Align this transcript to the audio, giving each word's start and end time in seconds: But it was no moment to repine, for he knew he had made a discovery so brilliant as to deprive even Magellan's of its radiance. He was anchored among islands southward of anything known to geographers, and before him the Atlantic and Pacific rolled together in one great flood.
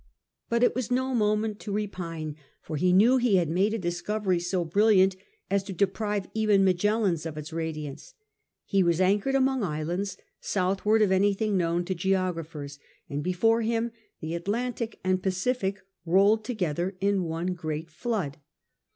But 0.49 0.63
it 0.63 0.73
was 0.73 0.89
no 0.89 1.13
moment 1.13 1.59
to 1.59 1.71
repine, 1.71 2.35
for 2.59 2.75
he 2.75 2.91
knew 2.91 3.17
he 3.17 3.35
had 3.35 3.49
made 3.49 3.71
a 3.71 3.77
discovery 3.77 4.39
so 4.39 4.65
brilliant 4.65 5.15
as 5.47 5.61
to 5.65 5.73
deprive 5.73 6.25
even 6.33 6.65
Magellan's 6.65 7.23
of 7.27 7.37
its 7.37 7.53
radiance. 7.53 8.15
He 8.65 8.81
was 8.81 8.99
anchored 8.99 9.35
among 9.35 9.61
islands 9.61 10.17
southward 10.39 11.03
of 11.03 11.11
anything 11.11 11.55
known 11.55 11.85
to 11.85 11.93
geographers, 11.93 12.79
and 13.11 13.21
before 13.23 13.61
him 13.61 13.91
the 14.21 14.33
Atlantic 14.33 14.99
and 15.03 15.21
Pacific 15.21 15.79
rolled 16.03 16.43
together 16.43 16.95
in 16.99 17.21
one 17.25 17.53
great 17.53 17.91
flood. 17.91 18.37